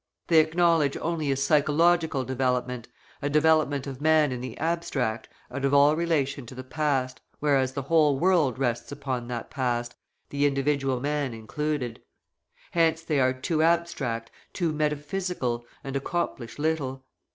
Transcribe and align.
They 0.29 0.39
acknowledge 0.39 0.97
only 0.97 1.31
a 1.31 1.37
psychological 1.37 2.23
development, 2.25 2.87
a 3.21 3.29
development 3.29 3.85
of 3.85 4.01
man 4.01 4.31
in 4.31 4.41
the 4.41 4.57
abstract, 4.57 5.29
out 5.51 5.63
of 5.63 5.75
all 5.75 5.95
relation 5.95 6.47
to 6.47 6.55
the 6.55 6.63
Past, 6.63 7.21
whereas 7.39 7.73
the 7.73 7.83
whole 7.83 8.17
world 8.17 8.57
rests 8.57 8.91
upon 8.91 9.27
that 9.27 9.51
Past, 9.51 9.93
the 10.31 10.47
individual 10.47 10.99
man 10.99 11.35
included. 11.35 12.01
Hence 12.71 13.03
they 13.03 13.19
are 13.19 13.31
too 13.31 13.61
abstract, 13.61 14.31
too 14.53 14.73
metaphysical, 14.73 15.67
and 15.83 15.95
accomplish 15.95 16.57
little. 16.57 17.05